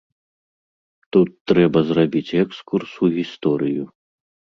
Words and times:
Тут 1.17 1.29
трэба 1.51 1.79
зрабіць 1.89 2.35
экскурс 2.45 2.91
у 3.09 3.11
гісторыю. 3.19 3.83